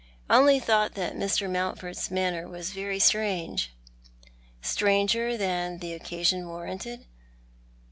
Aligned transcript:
I 0.27 0.35
only 0.35 0.59
thought 0.59 0.95
that 0.95 1.13
Mr. 1.13 1.47
3Iountford's 1.47 2.09
manner 2.09 2.47
was 2.47 2.71
very 2.71 2.97
strange."" 2.97 3.71
Stranger 4.73 5.37
than 5.37 5.77
the 5.77 5.93
occasion 5.93 6.47
warranted 6.47 7.05